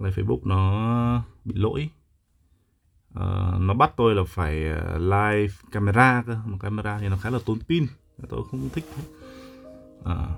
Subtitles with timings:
[0.00, 1.90] là Facebook nó bị lỗi
[3.18, 7.30] uh, nó bắt tôi là phải ờ, live camera cơ mà camera thì nó khá
[7.30, 7.86] là tốn pin
[8.28, 8.84] tôi không thích
[10.06, 10.28] Ờ.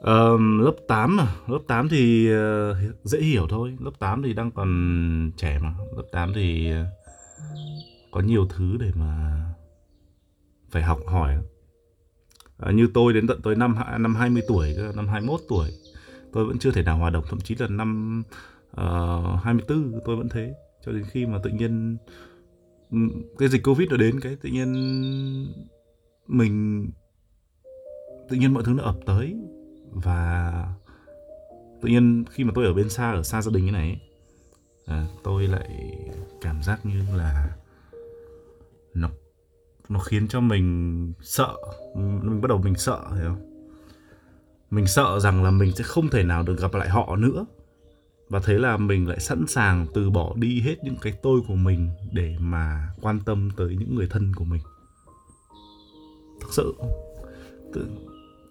[0.00, 1.26] Um, lớp 8 à?
[1.46, 3.76] Lớp 8 thì uh, dễ hiểu thôi.
[3.80, 5.74] Lớp 8 thì đang còn trẻ mà.
[5.96, 6.86] Lớp 8 thì uh,
[8.10, 9.42] có nhiều thứ để mà
[10.70, 11.36] phải học hỏi
[12.58, 15.70] à, như tôi đến tận tới năm năm 20 tuổi, năm 21 tuổi,
[16.32, 18.22] tôi vẫn chưa thể nào hòa đồng, thậm chí là năm
[18.70, 20.54] ờ, uh, 24 tôi vẫn thế.
[20.86, 21.96] Cho đến khi mà tự nhiên
[22.90, 22.98] ừ,
[23.38, 24.72] cái dịch Covid nó đến cái tự nhiên
[26.26, 26.86] mình
[28.28, 29.36] tự nhiên mọi thứ nó ập tới
[29.92, 30.52] và
[31.82, 33.98] tự nhiên khi mà tôi ở bên xa ở xa gia đình như này ấy,
[34.86, 35.70] à, tôi lại
[36.40, 37.56] cảm giác như là
[38.94, 39.08] nó
[39.88, 41.54] nó khiến cho mình sợ.
[41.96, 43.52] Mình bắt đầu mình sợ hiểu không?
[44.70, 47.46] Mình sợ rằng là mình sẽ không thể nào được gặp lại họ nữa.
[48.28, 51.54] Và thế là mình lại sẵn sàng từ bỏ đi hết những cái tôi của
[51.54, 54.62] mình để mà quan tâm tới những người thân của mình.
[56.40, 56.74] Thực sự.
[57.72, 57.86] Tự,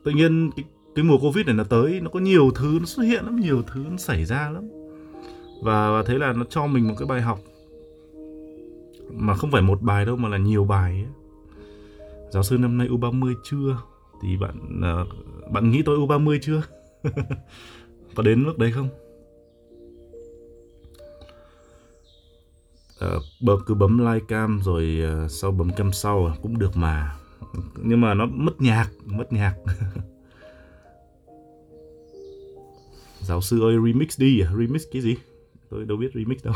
[0.04, 3.04] tự nhiên cái, cái mùa covid này nó tới nó có nhiều thứ nó xuất
[3.04, 4.70] hiện lắm nhiều thứ nó xảy ra lắm.
[5.64, 7.40] Và, và thế là nó cho mình một cái bài học.
[9.12, 11.25] Mà không phải một bài đâu mà là nhiều bài ấy
[12.36, 13.78] giáo sư năm nay U30 chưa?
[14.22, 15.08] Thì bạn uh,
[15.52, 16.62] bạn nghĩ tôi U30 chưa?
[18.16, 18.90] Có đến lúc đấy không?
[23.00, 26.78] Ờ, bấm cứ bấm like cam rồi uh, sau bấm cam sau à, cũng được
[26.78, 27.16] mà.
[27.76, 29.56] Nhưng mà nó mất nhạc mất nhạc.
[33.20, 34.52] Giáo sư ơi remix đi à?
[34.58, 35.16] remix cái gì?
[35.70, 36.54] Tôi đâu biết remix đâu.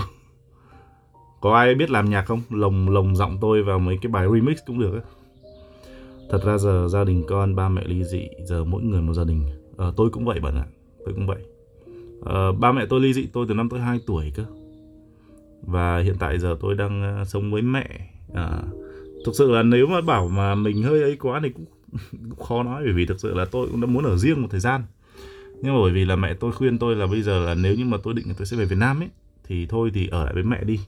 [1.42, 2.42] Có ai biết làm nhạc không?
[2.50, 5.02] Lồng lồng giọng tôi vào mấy cái bài remix cũng được á
[6.30, 9.24] thật ra giờ gia đình con ba mẹ ly dị giờ mỗi người một gia
[9.24, 9.46] đình.
[9.78, 10.66] À, tôi cũng vậy bạn ạ
[11.06, 11.44] tôi cũng vậy.
[12.26, 14.46] À, ba mẹ tôi ly dị tôi từ năm tôi 2 tuổi cơ.
[15.62, 18.10] Và hiện tại giờ tôi đang ờ, sống với mẹ.
[18.34, 18.62] À,
[19.26, 21.66] thực sự là nếu mà bảo mà mình hơi ấy quá thì cũng,
[22.12, 24.48] cũng khó nói bởi vì thực sự là tôi cũng đã muốn ở riêng một
[24.52, 24.82] thời gian.
[25.62, 27.86] Nhưng mà bởi vì là mẹ tôi khuyên tôi là bây giờ là nếu như
[27.86, 29.10] mà tôi định là tôi sẽ về Việt Nam ấy
[29.44, 30.80] thì thôi thì ở lại với mẹ đi.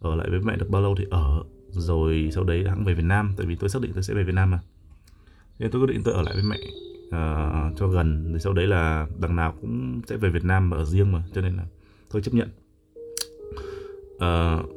[0.00, 3.04] Ở lại với mẹ được bao lâu thì ở rồi sau đấy hãng về Việt
[3.04, 4.60] Nam tại vì tôi xác định tôi sẽ về Việt Nam mà
[5.58, 6.58] nên tôi quyết định tôi ở lại với mẹ
[7.06, 8.30] uh, cho gần.
[8.30, 11.22] Rồi sau đấy là đằng nào cũng sẽ về Việt Nam mà ở riêng mà
[11.34, 11.66] cho nên là
[12.10, 12.48] tôi chấp nhận.
[14.14, 14.68] Uh,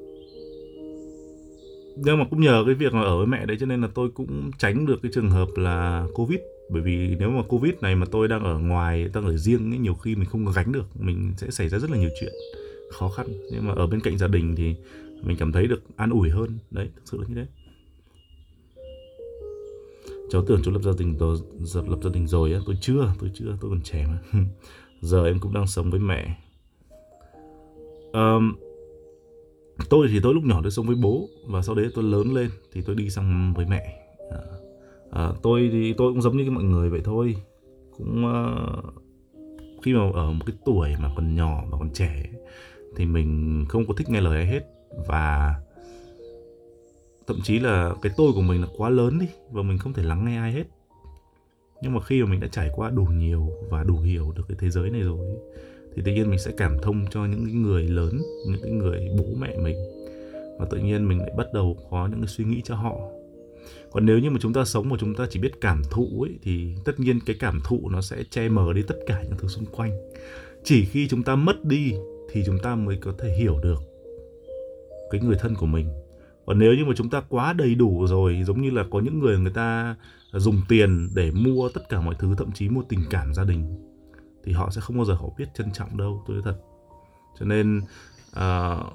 [1.97, 4.09] nhưng mà cũng nhờ cái việc mà ở với mẹ đấy cho nên là tôi
[4.09, 6.40] cũng tránh được cái trường hợp là covid.
[6.69, 9.80] Bởi vì nếu mà covid này mà tôi đang ở ngoài đang ở riêng ấy,
[9.80, 12.34] nhiều khi mình không có gánh được mình sẽ xảy ra rất là nhiều chuyện
[12.91, 13.28] khó khăn.
[13.52, 14.75] Nhưng mà ở bên cạnh gia đình thì
[15.24, 16.58] mình cảm thấy được an ủi hơn.
[16.72, 17.46] Đấy thực sự là như thế
[20.30, 21.38] cháu tưởng cháu lập gia đình rồi
[21.88, 24.41] lập gia đình rồi á tôi chưa tôi chưa tôi còn trẻ mà.
[25.02, 26.38] Giờ em cũng đang sống với mẹ.
[28.13, 28.56] Um,
[29.90, 32.50] tôi thì tôi lúc nhỏ tôi sống với bố và sau đấy tôi lớn lên
[32.74, 34.08] thì tôi đi sang với mẹ.
[34.31, 34.40] À,
[35.12, 37.35] à, tôi thì tôi cũng giống như mọi người vậy thôi.
[37.97, 38.94] Cũng uh,
[39.84, 42.41] khi mà ở một cái tuổi mà còn nhỏ và còn trẻ ấy,
[42.96, 44.62] thì mình không có thích nghe lời ai hết.
[45.08, 45.56] Và
[47.28, 50.03] thậm chí là cái tôi của mình là quá lớn đi, và mình không thể
[50.03, 50.63] lắng nghe ai hết.
[51.81, 54.58] Nhưng mà khi mà mình đã trải qua đủ nhiều và đủ hiểu được cái
[54.59, 55.19] thế giới này rồi
[55.96, 59.09] thì tự nhiên mình sẽ cảm thông cho những cái người lớn, những cái người
[59.18, 59.75] bố mẹ mình.
[60.59, 62.96] Và tự nhiên mình lại bắt đầu có những cái suy nghĩ cho họ.
[63.91, 66.40] Còn nếu như mà chúng ta sống mà chúng ta chỉ biết cảm thụ ấy,
[66.44, 69.47] thì tất nhiên cái cảm thụ nó sẽ che mờ đi tất cả những thứ
[69.47, 69.91] xung quanh.
[70.64, 71.94] Chỉ khi chúng ta mất đi
[72.31, 73.81] thì chúng ta mới có thể hiểu được
[75.12, 75.88] cái người thân của mình
[76.45, 79.19] còn nếu như mà chúng ta quá đầy đủ rồi giống như là có những
[79.19, 79.95] người người ta
[80.33, 83.75] dùng tiền để mua tất cả mọi thứ thậm chí mua tình cảm gia đình
[84.44, 86.57] thì họ sẽ không bao giờ họ biết trân trọng đâu tôi nói thật.
[87.39, 87.81] Cho nên
[88.39, 88.85] uh,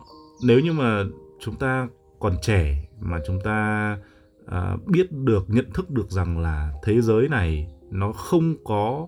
[0.42, 1.04] nếu như mà
[1.40, 3.98] chúng ta còn trẻ mà chúng ta
[4.44, 9.06] uh, biết được nhận thức được rằng là thế giới này nó không có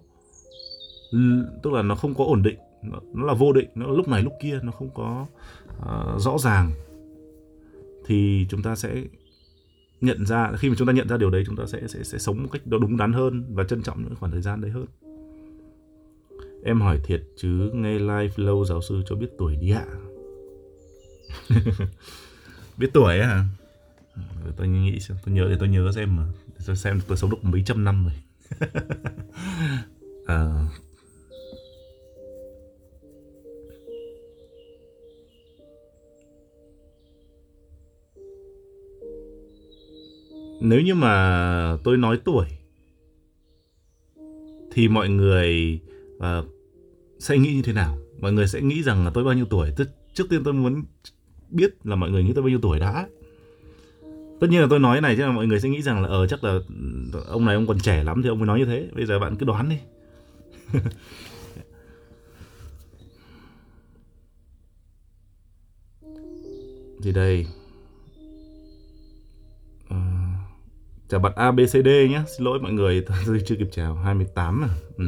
[1.63, 4.23] tức là nó không có ổn định nó, nó là vô định nó lúc này
[4.23, 5.27] lúc kia nó không có
[5.79, 6.73] uh, rõ ràng
[8.07, 9.03] thì chúng ta sẽ
[10.01, 12.19] nhận ra khi mà chúng ta nhận ra điều đấy chúng ta sẽ sẽ sẽ
[12.19, 14.71] sống một cách đó đúng đắn hơn và trân trọng những khoảng thời gian đấy
[14.71, 14.87] hơn.
[16.65, 19.87] Em hỏi thiệt chứ nghe live lâu giáo sư cho biết tuổi đi ạ.
[22.77, 23.27] Biết tuổi hả?
[23.27, 23.45] À?
[24.57, 26.25] tôi nghĩ xem tôi nhớ để tôi nhớ xem mà.
[26.47, 28.13] Để tôi xem tôi sống được mấy trăm năm rồi.
[30.27, 30.67] À,
[40.63, 42.47] nếu như mà tôi nói tuổi
[44.73, 45.81] thì mọi người
[46.17, 46.23] uh,
[47.19, 47.99] sẽ nghĩ như thế nào?
[48.21, 49.71] Mọi người sẽ nghĩ rằng là tôi bao nhiêu tuổi.
[49.77, 50.83] Tức, trước tiên tôi muốn
[51.51, 53.09] biết là mọi người nghĩ tôi bao nhiêu tuổi đã.
[54.41, 56.27] Tất nhiên là tôi nói này chứ là mọi người sẽ nghĩ rằng là ờ
[56.27, 56.59] chắc là
[57.27, 58.89] ông này ông còn trẻ lắm thì ông mới nói như thế.
[58.95, 59.79] Bây giờ bạn cứ đoán đi.
[67.03, 67.47] Thì đây.
[71.13, 72.23] Chào bạn ABCD nhé.
[72.27, 73.95] Xin lỗi mọi người tôi chưa kịp chào.
[73.95, 74.69] 28 à?
[74.97, 75.05] Ừ.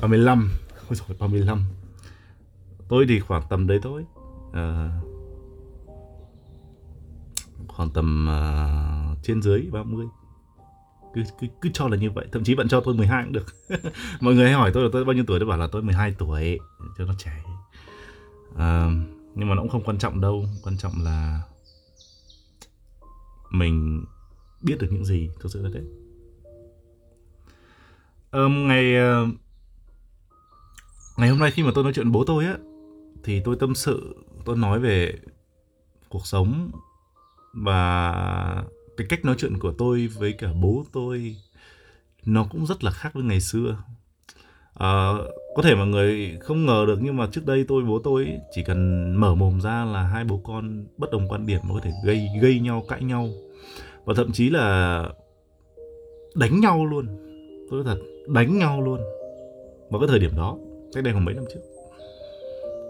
[0.00, 0.50] 35
[0.88, 1.64] ôi dồi, 35
[2.88, 4.04] tôi thì khoảng tầm đấy thôi.
[4.52, 4.90] À,
[7.68, 10.06] khoảng tầm uh, trên dưới 30
[11.14, 12.26] cứ, cứ cứ cho là như vậy.
[12.32, 13.46] Thậm chí bạn cho tôi 12 cũng được.
[14.20, 16.14] Mọi người hay hỏi tôi là tôi bao nhiêu tuổi tôi bảo là tôi 12
[16.18, 16.58] tuổi
[16.98, 17.42] cho nó trẻ.
[18.56, 18.90] À,
[19.34, 20.46] nhưng mà nó cũng không quan trọng đâu.
[20.62, 21.42] Quan trọng là
[23.50, 24.04] mình
[24.62, 25.80] biết được những gì thực sự là thế.
[28.32, 29.26] Um, ngày ờ,
[31.16, 32.56] ngày hôm nay khi mà tôi nói chuyện bố tôi á
[33.24, 35.14] thì tôi tâm sự tôi nói về
[36.08, 36.70] cuộc sống
[37.52, 38.12] và
[38.96, 41.36] cái cách nói chuyện của tôi với cả bố tôi
[42.24, 43.76] nó cũng rất là khác với ngày xưa.
[44.74, 45.12] À,
[45.54, 48.64] có thể mọi người không ngờ được nhưng mà trước đây tôi bố tôi chỉ
[48.64, 51.90] cần mở mồm ra là hai bố con bất đồng quan điểm mà có thể
[52.04, 53.28] gây gây nhau cãi nhau
[54.04, 55.08] và thậm chí là
[56.34, 57.06] đánh nhau luôn.
[57.70, 59.00] Tôi nói thật đánh nhau luôn.
[59.90, 60.56] Vào cái thời điểm đó
[60.94, 61.60] cách đây khoảng mấy năm trước.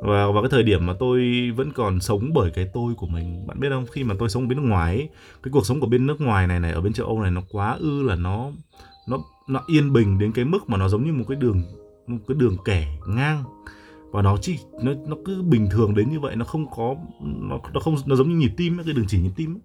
[0.03, 3.47] Và vào cái thời điểm mà tôi vẫn còn sống bởi cái tôi của mình.
[3.47, 3.87] Bạn biết không?
[3.93, 5.09] Khi mà tôi sống bên nước ngoài ấy,
[5.43, 7.43] cái cuộc sống của bên nước ngoài này này ở bên châu âu này nó
[7.50, 8.50] quá ư là nó
[9.08, 9.19] nó
[9.49, 11.62] nó yên bình đến cái mức mà nó giống như một cái đường
[12.06, 13.44] một cái đường kẻ ngang.
[14.11, 17.58] Và nó chỉ nó nó cứ bình thường đến như vậy nó không có nó
[17.75, 19.58] nó không nó giống như nhịp tim cái đường chỉ nhịp tim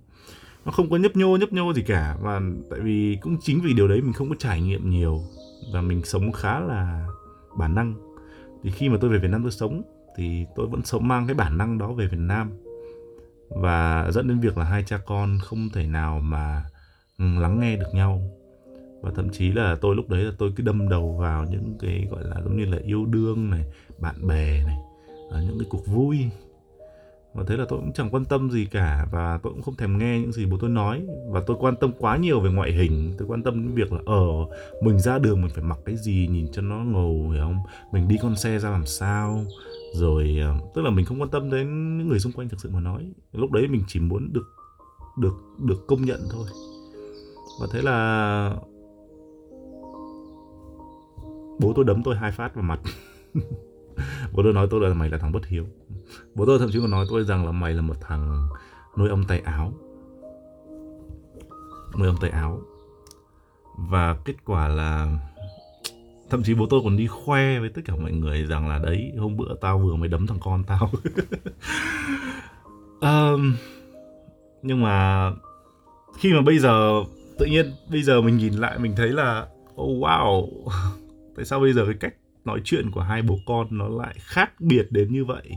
[0.68, 3.74] nó không có nhấp nhô nhấp nhô gì cả và tại vì cũng chính vì
[3.74, 5.22] điều đấy mình không có trải nghiệm nhiều
[5.74, 7.08] và mình sống khá là
[7.58, 7.94] bản năng.
[8.64, 9.82] Thì khi mà tôi về Việt Nam tôi sống
[10.18, 12.52] thì tôi vẫn sống mang cái bản năng đó về Việt Nam.
[13.50, 16.64] Và dẫn đến việc là hai cha con không thể nào mà
[17.20, 18.22] ừ, lắng nghe được nhau.
[19.02, 22.08] Và thậm chí là tôi lúc đấy là tôi cứ đâm đầu vào những cái,
[22.12, 23.64] gọi là, giống như là yêu đương này,
[24.00, 24.78] bạn bè này
[25.30, 26.18] ở những cái cuộc vui
[27.38, 29.98] và thế là tôi cũng chẳng quan tâm gì cả và tôi cũng không thèm
[29.98, 31.06] nghe những gì bố tôi nói.
[31.30, 33.14] Và tôi quan tâm quá nhiều về ngoại hình.
[33.18, 34.26] Tôi quan tâm đến việc là ở
[34.82, 37.60] mình ra đường mình phải mặc cái gì, nhìn cho nó ngầu, hiểu không?
[37.92, 39.46] Mình đi con xe ra làm sao?
[39.94, 42.70] Rồi ờ, tức là mình không quan tâm đến những người xung quanh thực sự
[42.74, 43.12] mà nói.
[43.34, 44.56] Lúc đấy mình chỉ muốn được
[45.18, 46.48] được được công nhận thôi.
[47.62, 48.56] Và thế là
[51.60, 52.80] bố tôi đấm tôi hai phát vào mặt.
[54.32, 55.66] bố tôi nói tôi là mày là thằng bất hiếu.
[56.36, 58.48] Bố tôi thậm chí còn nói tôi rằng là mày là một thằng
[58.98, 59.74] nuôi ông tay áo.
[62.00, 62.62] Nuôi ông tay áo.
[63.78, 65.18] Và kết quả là
[66.30, 69.12] thậm chí bố tôi còn đi khoe với tất cả mọi người rằng là đấy
[69.18, 70.92] hôm bữa tao vừa mới đấm thằng con tao.
[73.02, 73.56] Um,
[74.62, 75.32] nhưng mà
[76.18, 77.04] khi mà bây giờ
[77.38, 79.48] tự nhiên bây giờ mình nhìn lại mình thấy là
[79.82, 80.48] oh wow
[81.36, 82.14] tại sao bây giờ cái cách
[82.48, 85.52] nói chuyện của hai bố con nó lại khác biệt đến như vậy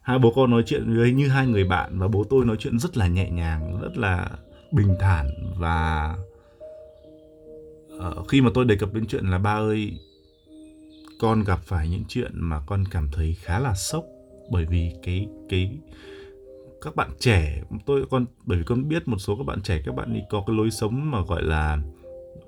[0.00, 2.78] hai bố con nói chuyện với như hai người bạn và bố tôi nói chuyện
[2.78, 4.30] rất là nhẹ nhàng rất là
[4.72, 5.26] bình thản
[5.58, 6.16] và
[7.96, 9.98] uh, khi mà tôi đề cập đến chuyện là ba ơi
[11.20, 14.04] con gặp phải những chuyện mà con cảm thấy khá là sốc
[14.50, 15.78] bởi vì cái cái
[16.80, 19.94] các bạn trẻ tôi con bởi vì con biết một số các bạn trẻ các
[19.94, 21.78] bạn đi có cái lối sống mà gọi là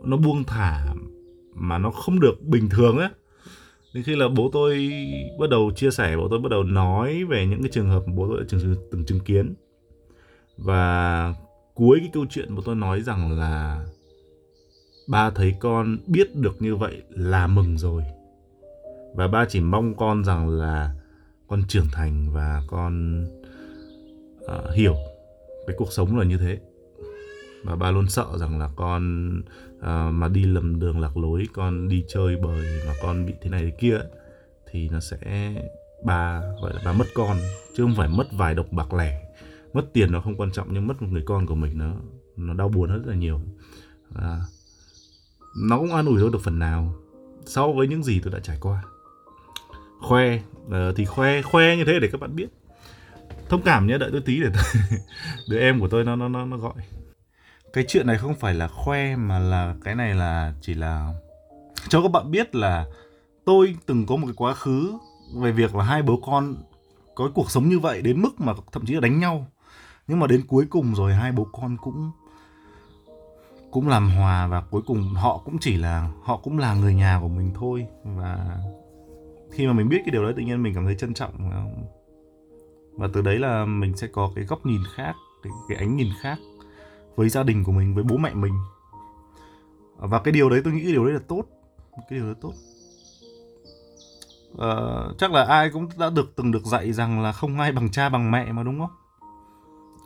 [0.04, 0.94] nó buông thả
[1.54, 3.08] mà nó không được bình thường ấy
[3.94, 4.90] đến khi là bố tôi
[5.38, 8.28] bắt đầu chia sẻ bố tôi bắt đầu nói về những cái trường hợp bố
[8.28, 9.54] tôi đã từng, từng chứng kiến.
[10.56, 11.34] Và
[11.74, 13.84] cuối cái câu chuyện bố tôi nói rằng là
[15.08, 18.02] ba thấy con biết được như vậy là mừng rồi.
[19.14, 20.94] Và ba chỉ mong con rằng là
[21.48, 23.24] con trưởng thành và con
[24.44, 24.96] uh, hiểu
[25.66, 26.58] cái cuộc sống là như thế
[27.64, 29.32] và ba luôn sợ rằng là con
[29.78, 33.50] uh, mà đi lầm đường lạc lối con đi chơi bời mà con bị thế
[33.50, 34.00] này thế kia
[34.70, 35.52] thì nó sẽ
[36.04, 37.36] ba gọi là ba mất con.
[37.76, 39.22] Chứ không phải mất vài độc bạc lẻ.
[39.72, 41.92] Mất tiền nó không quan trọng nhưng mất một người con của mình nó
[42.36, 43.40] nó đau buồn rất là nhiều.
[44.14, 44.40] À,
[45.56, 46.94] nó cũng an ủi tôi được phần nào.
[47.46, 48.82] So với những gì tôi đã trải qua.
[50.00, 50.36] Khoe
[50.66, 52.48] uh, thì khoe khoe như thế để các bạn biết.
[53.48, 54.82] Thông cảm nhé đợi tôi tí để tôi,
[55.48, 56.74] đứa em của tôi nó nó nó nó gọi
[57.72, 61.14] cái chuyện này không phải là khoe mà là cái này là chỉ là
[61.88, 62.86] cho các bạn biết là
[63.44, 64.92] tôi từng có một cái quá khứ
[65.36, 66.56] về việc là hai bố con
[67.14, 69.46] có cuộc sống như vậy đến mức mà thậm chí là đánh nhau.
[70.08, 72.10] Nhưng mà đến cuối cùng rồi hai bố con cũng
[73.70, 77.18] cũng làm hòa và cuối cùng họ cũng chỉ là họ cũng là người nhà
[77.22, 77.86] của mình thôi.
[78.04, 78.58] Và
[79.52, 81.50] khi mà mình biết cái điều đấy tự nhiên mình cảm thấy trân trọng.
[82.92, 86.08] Và từ đấy là mình sẽ có cái góc nhìn khác cái, cái ánh nhìn
[86.22, 86.38] khác
[87.16, 88.54] với gia đình của mình với bố mẹ mình.
[89.96, 91.44] Và cái điều đấy tôi nghĩ cái điều đấy là tốt.
[91.96, 92.52] Cái điều đấy tốt.
[94.58, 94.74] À,
[95.18, 98.08] chắc là ai cũng đã được từng được dạy rằng là không ai bằng cha
[98.08, 98.90] bằng mẹ mà đúng không?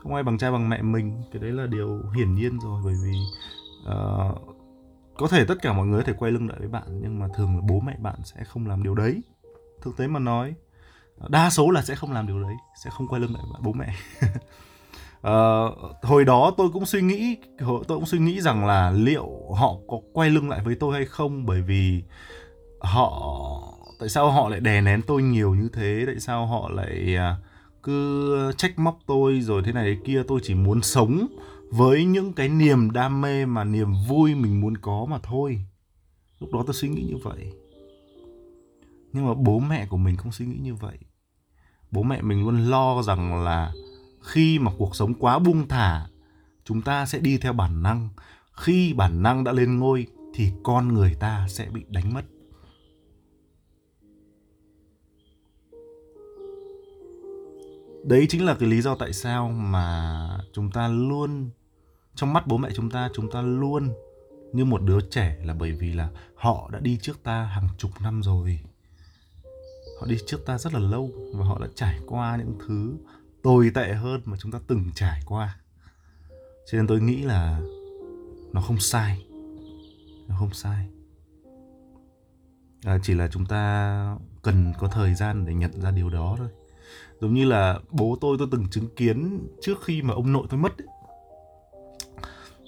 [0.02, 1.23] Không ai bằng cha bằng mẹ mình.
[1.32, 3.12] Cái đấy là điều hiển nhiên rồi bởi vì
[3.82, 4.56] uh,
[5.16, 7.28] có thể tất cả mọi người có thể quay lưng lại với bạn nhưng mà
[7.37, 9.23] thường là bố mẹ bạn sẽ không làm điều đấy.
[9.82, 10.54] Thực tế mà nói
[11.28, 13.73] đa số là sẽ không làm điều đấy sẽ không quay lưng lại với bố
[13.73, 13.94] mẹ.
[15.25, 19.76] uh, hồi đó tôi cũng suy nghĩ tôi cũng suy nghĩ rằng là liệu họ
[19.88, 21.47] có quay lưng lại với tôi hay không?
[21.47, 22.02] Bởi vì
[22.81, 23.43] họ
[23.99, 26.02] tại sao họ lại đè nén tôi nhiều như thế?
[26.07, 27.37] Tại sao họ lại à,
[27.83, 30.23] cứ trách móc tôi rồi thế này thế kia?
[30.28, 31.26] Tôi chỉ muốn sống
[31.71, 35.61] với những cái niềm đam mê mà niềm vui mình muốn có mà thôi.
[36.40, 37.52] Lúc đó tôi suy nghĩ như vậy.
[39.12, 40.99] Nhưng mà bố mẹ của mình không suy nghĩ như vậy.
[41.90, 43.73] Bố mẹ mình luôn lo rằng là
[44.25, 46.07] khi mà cuộc sống quá buông thả,
[46.64, 48.09] chúng ta sẽ đi theo bản năng.
[48.52, 52.23] Khi bản năng đã lên ngôi, thì con người ta sẽ bị đánh mất.
[58.04, 61.50] Đấy chính là cái lý do tại sao mà chúng ta luôn,
[62.14, 63.93] trong mắt bố mẹ chúng ta chúng ta luôn
[64.52, 67.90] như một đứa trẻ là bởi vì là họ đã đi trước ta hàng chục
[68.02, 68.61] năm rồi.
[70.00, 72.97] Họ đi trước ta rất là lâu và họ đã trải qua những thứ
[73.44, 75.56] tồi tệ hơn mà chúng ta từng trải qua.
[76.66, 77.60] Cho nên tôi nghĩ là
[78.52, 79.26] nó không sai.
[80.28, 80.86] Nó không sai.
[82.84, 86.48] À, chỉ là chúng ta cần có thời gian để nhận ra điều đó thôi.
[87.20, 90.60] Giống như là bố tôi tôi từng chứng kiến trước khi mà ông nội tôi
[90.60, 90.88] mất ấy.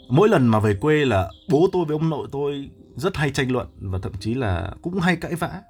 [0.08, 3.52] mỗi lần mà về quê là bố tôi với ông nội tôi rất hay tranh
[3.52, 5.62] luận và thậm chí là cũng hay cãi vã.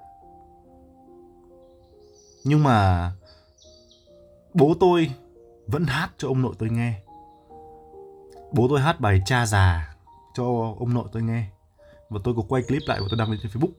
[2.43, 3.11] Nhưng mà
[4.57, 5.09] bố tôi
[5.67, 7.01] vẫn hát cho ông nội tôi nghe.
[8.51, 9.95] Bố tôi hát bài cha già
[10.33, 11.45] cho ông nội tôi nghe.
[12.09, 13.71] Và tôi có quay clip lại và tôi đăng lên trên facebook.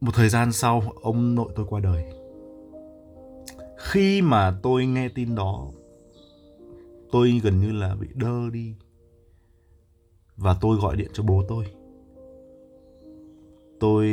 [0.00, 2.04] Một thời gian sau, ông nội tôi qua đời.
[3.78, 5.68] Khi mà tôi nghe tin đó,
[7.12, 8.74] tôi gần như là bị đơ đi.
[10.36, 11.64] Và tôi gọi điện cho bố tôi.
[13.80, 14.06] Tôi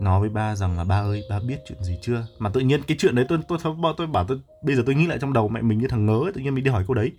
[0.00, 2.26] nói với ba rằng là ba ơi ba biết chuyện gì chưa?
[2.38, 4.94] Mà tự nhiên cái chuyện đấy tôi tôi tôi, tôi bảo tôi bây giờ tôi
[4.94, 6.84] nghĩ lại trong đầu mẹ mình như thằng ngớ ấy, tự nhiên mình đi hỏi
[6.88, 7.12] cô đấy.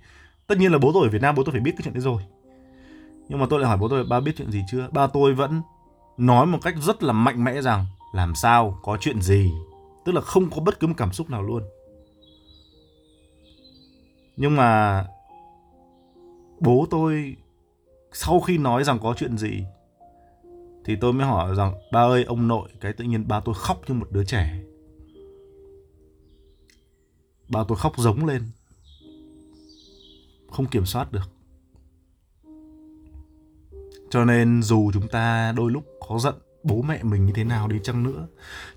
[0.47, 2.01] Tất nhiên là bố tôi ở Việt Nam bố tôi phải biết cái chuyện đấy
[2.01, 2.21] rồi.
[3.29, 4.89] Nhưng mà tôi lại hỏi bố tôi ba biết chuyện gì chưa?
[4.91, 5.61] Ba tôi vẫn
[6.17, 9.51] nói một cách rất là mạnh mẽ rằng làm sao có chuyện gì?
[10.05, 11.63] Tức là không có bất cứ một cảm xúc nào luôn.
[14.37, 15.05] Nhưng mà
[16.59, 17.35] bố tôi
[18.11, 19.63] sau khi nói rằng có chuyện gì
[20.89, 23.81] thì tôi mới hỏi rằng, ba ơi, ông nội cái tự nhiên ba tôi khóc
[23.87, 24.59] như một đứa trẻ.
[27.49, 28.43] Ba tôi khóc giống lên.
[30.51, 31.29] Không kiểm soát được.
[34.09, 37.67] Cho nên dù chúng ta đôi lúc có giận bố mẹ mình như thế nào
[37.67, 38.27] đi chăng nữa,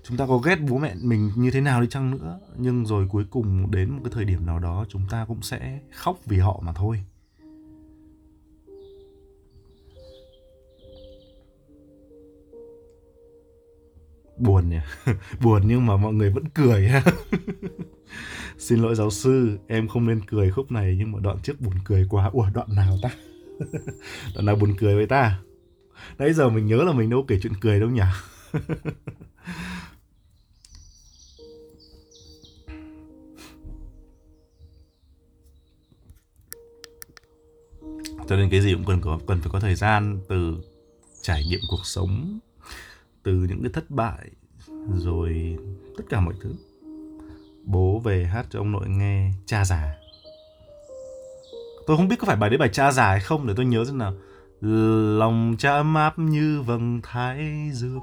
[0.03, 3.07] chúng ta có ghét bố mẹ mình như thế nào đi chăng nữa, nhưng rồi
[3.11, 6.37] cuối cùng đến một cái thời điểm nào đó chúng ta cũng sẽ khóc vì
[6.37, 7.03] họ mà thôi.
[14.43, 14.79] Buồn nhỉ?
[15.41, 17.03] Buồn nhưng mà mọi người vẫn cười ha.
[18.57, 21.73] Xin lỗi giáo sư, em không nên cười khúc này nhưng mà đoạn trước buồn
[21.85, 22.29] cười quá.
[22.33, 23.09] Ủa, đoạn nào ta?
[24.35, 25.39] Đoạn nào buồn cười với ta?
[26.17, 28.01] Nãy giờ mình nhớ là mình đâu kể chuyện cười đâu nhỉ?
[38.27, 40.57] Cho nên cái gì cũng cần có, cần phải có thời gian từ
[41.21, 42.39] trải nghiệm cuộc sống
[43.23, 44.29] từ những cái thất bại,
[44.93, 45.57] rồi
[45.97, 46.55] tất cả mọi thứ.
[47.65, 49.95] Bố về hát cho ông nội nghe cha già.
[51.87, 53.85] Tôi không biết có phải bài đấy bài cha già hay không, để tôi nhớ
[53.85, 54.13] xem nào.
[55.19, 57.99] Lòng cha ấm áp như vầng thái dương.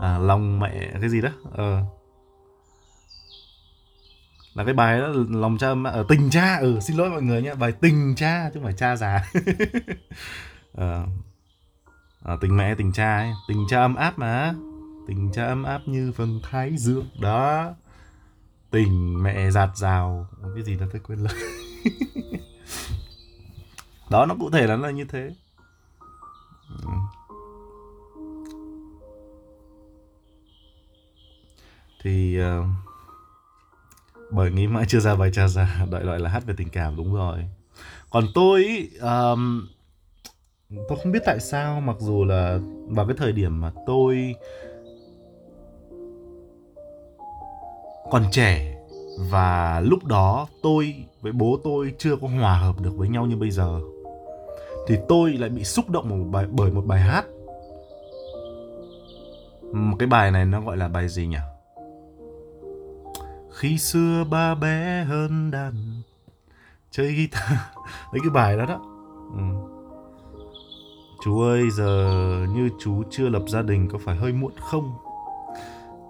[0.00, 1.82] À lòng mẹ cái gì đó ờ.
[4.54, 7.42] Là cái bài đó, lòng cha ở ờ, tình cha ừ xin lỗi mọi người
[7.42, 9.32] nhé, bài tình cha chứ không phải cha già.
[10.72, 11.06] Ờ
[12.24, 13.32] à, tình mẹ tình cha ấy.
[13.48, 14.54] Tình cha ấm áp mà.
[15.06, 17.08] Tình cha ấm áp như phần thái dương.
[17.20, 17.70] Đó.
[18.70, 20.26] Tình mẹ giạt rào.
[20.54, 21.34] Cái gì đó tôi quên lời.
[24.10, 25.30] Đó nó cụ thể là nó như thế.
[26.68, 26.90] Ừ.
[32.02, 32.66] Thì uh,
[34.30, 36.96] bởi nghĩ mãi chưa ra bài cha già đại loại là hát về tình cảm
[36.96, 37.44] đúng rồi.
[38.10, 39.68] Còn tôi ý, um,
[40.70, 42.58] tôi không biết tại sao mặc dù là
[42.88, 44.34] vào cái thời điểm mà tôi
[48.10, 48.74] còn trẻ
[49.30, 53.36] và lúc đó tôi với bố tôi chưa có hòa hợp được với nhau như
[53.36, 53.80] bây giờ
[54.88, 57.24] thì tôi lại bị xúc động một bài, bởi một bài hát.
[59.72, 61.38] Một cái bài này nó gọi là bài gì nhỉ?
[63.52, 65.74] Khi xưa ba bé hơn đàn
[66.90, 67.52] chơi guitar.
[68.12, 68.80] Lấy cái bài đó đó.
[69.32, 69.67] Ừ
[71.20, 72.10] chú ơi giờ
[72.54, 74.94] như chú chưa lập gia đình có phải hơi muộn không?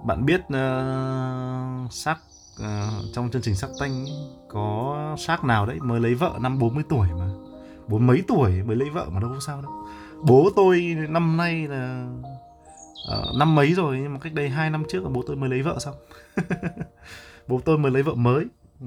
[0.05, 2.19] Bạn biết uh, sắc
[2.61, 4.05] uh, trong chương trình sắc tanh
[4.49, 7.27] có sắc nào đấy mới lấy vợ năm 40 tuổi mà?
[7.88, 9.73] Bốn mấy tuổi mới lấy vợ mà đâu có sao đâu.
[10.23, 12.07] Bố tôi năm nay là
[13.19, 15.50] uh, năm mấy rồi nhưng mà cách đây hai năm trước là bố tôi mới
[15.50, 15.95] lấy vợ xong.
[17.49, 18.45] Bố tôi mới lấy vợ mới.
[18.81, 18.87] Ừ.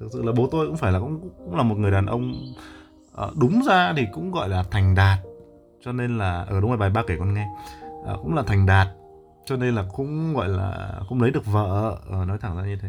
[0.00, 2.34] thực sự là bố tôi cũng phải là cũng cũng là một người đàn ông
[3.22, 5.18] uh, đúng ra thì cũng gọi là thành đạt
[5.86, 7.48] cho nên là ở đúng rồi bài ba kể con nghe.
[8.06, 8.88] À, cũng là thành đạt
[9.44, 11.98] cho nên là cũng gọi là cũng lấy được vợ.
[12.12, 12.88] À, nói thẳng ra như thế.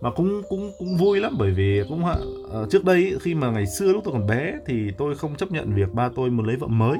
[0.00, 2.14] Mà cũng cũng cũng vui lắm bởi vì cũng à,
[2.70, 5.74] trước đây khi mà ngày xưa lúc tôi còn bé thì tôi không chấp nhận
[5.74, 6.98] việc ba tôi muốn lấy vợ mới.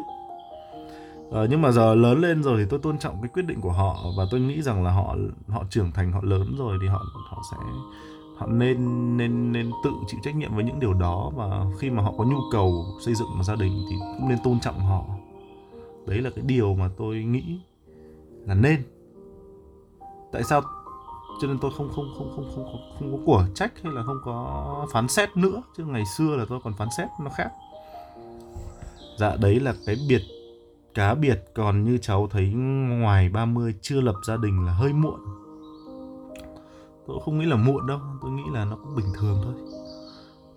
[1.33, 3.73] À, nhưng mà giờ lớn lên rồi thì tôi tôn trọng cái quyết định của
[3.73, 5.17] họ và tôi nghĩ rằng là họ
[5.49, 7.57] họ trưởng thành họ lớn rồi thì họ họ sẽ
[8.38, 8.76] họ nên
[9.17, 11.33] nên nên tự chịu trách nhiệm với những điều đó.
[11.35, 14.38] Và khi mà họ có nhu cầu xây dựng một gia đình thì cũng nên
[14.45, 15.05] tôn trọng họ
[16.08, 17.60] đấy là cái điều mà tôi nghĩ
[18.46, 18.82] là nên.
[20.32, 20.62] Tại sao?
[21.40, 24.02] Cho nên tôi không không không không không không, không có của trách hay là
[24.02, 27.50] không có phán xét nữa chứ ngày xưa là tôi còn phán xét nó khác.
[29.18, 30.22] Dạ đấy là cái biệt
[30.94, 31.44] cá biệt.
[31.54, 35.20] Còn như cháu thấy ngoài 30 chưa lập gia đình là hơi muộn.
[37.06, 39.54] Tôi không nghĩ là muộn đâu tôi nghĩ là nó cũng bình thường thôi.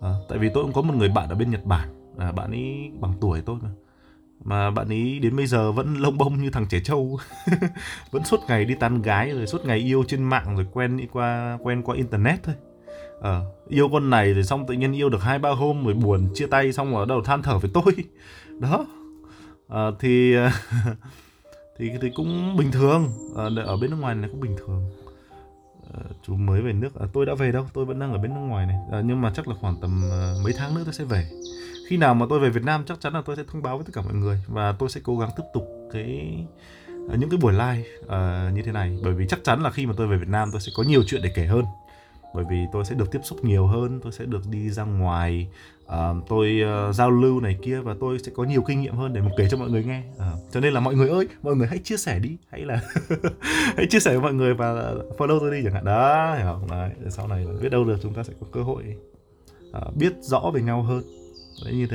[0.00, 2.14] À, tại vì tôi cũng có một người bạn ở bên nhật bản.
[2.18, 3.70] À, bạn ấy bằng tuổi tôi mà
[4.44, 7.18] mà bạn ấy đến bây giờ vẫn lông bông như thằng trẻ trâu.
[8.10, 11.06] Vẫn suốt ngày đi tán gái rồi suốt ngày yêu trên mạng rồi quen đi
[11.12, 12.54] qua quen qua internet thôi.
[13.22, 16.28] À, yêu con này rồi xong tự nhiên yêu được hai ba hôm rồi buồn
[16.34, 17.94] chia tay xong rồi đầu than thở với tôi.
[18.60, 18.86] Đó.
[19.68, 20.34] À, thì
[21.78, 23.08] thì thì cũng bình thường.
[23.36, 24.90] À, ở bên nước ngoài này cũng bình thường
[26.22, 26.94] chú mới về nước.
[27.00, 27.66] À, tôi đã về đâu?
[27.72, 28.76] Tôi vẫn đang ở bên nước ngoài này.
[28.92, 31.28] À, nhưng mà chắc là khoảng tầm uh, mấy tháng nữa tôi sẽ về.
[31.88, 33.84] Khi nào mà tôi về Việt Nam chắc chắn là tôi sẽ thông báo với
[33.84, 36.36] tất cả mọi người và tôi sẽ cố gắng tiếp tục cái
[37.08, 38.98] ờ, những cái buổi live uh, như thế này.
[39.04, 41.02] Bởi vì chắc chắn là khi mà tôi về Việt Nam tôi sẽ có nhiều
[41.06, 41.64] chuyện để kể hơn
[42.34, 45.48] bởi vì tôi sẽ được tiếp xúc nhiều hơn tôi sẽ được đi ra ngoài
[45.86, 49.12] uh, tôi uh, giao lưu này kia và tôi sẽ có nhiều kinh nghiệm hơn
[49.12, 50.02] để mà kể cho mọi người nghe.
[50.16, 52.80] Uh, cho nên là mọi người ơi mọi người hãy chia sẻ đi hãy là
[53.76, 55.84] hãy chia sẻ với mọi người và follow tôi đi chẳng hạn.
[55.84, 56.70] Đó hiểu không?
[56.70, 58.82] Đấy để sau này biết đâu được chúng ta sẽ có cơ hội
[59.76, 61.02] uh, biết rõ về nhau hơn.
[61.64, 61.90] Đấy như thế.